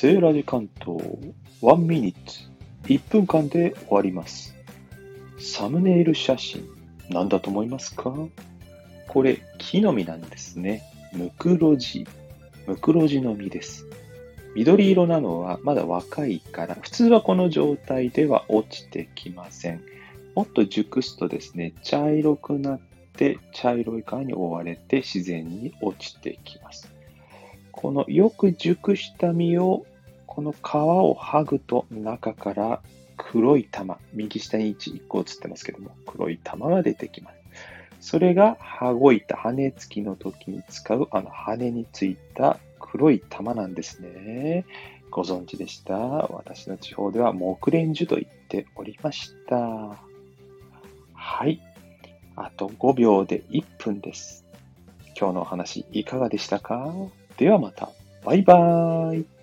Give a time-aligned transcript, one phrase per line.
[0.00, 0.96] セーラジ関東
[1.60, 2.38] 1ミニッツ
[2.84, 4.54] 1分間で終わります。
[5.40, 6.68] サムネイル写真
[7.10, 8.14] 何だと思いますか？
[9.08, 10.84] これ木の実なんですね。
[11.12, 12.06] ムクロジ。
[12.68, 13.86] ムクロジの実です。
[14.54, 19.82] 緑色なのはまだ若いから、普通はこの状態では落ちてきません。
[20.36, 22.80] もっと熟すとですね、茶色くなっ
[23.16, 26.88] て茶色い皮に覆われて自然に落ちてきます。
[27.80, 29.86] このよく熟した実を
[30.26, 32.80] この皮を剥ぐと中から
[33.16, 37.36] 黒い玉、右下に1、1個映ってますけども、黒い玉が出てきます。
[38.00, 44.64] それが羽子板、羽付きの時に使うあの羽についた黒い玉なんですね。
[45.12, 45.94] ご存知でした？
[45.96, 49.56] 私の地方では木蓮樹と言っておりました。
[51.14, 51.60] はい。
[52.34, 54.44] あと5秒で1分です。
[55.16, 56.92] 今日のお話いかがでしたか？
[57.38, 57.88] ではまた。
[58.24, 59.37] バイバーイ。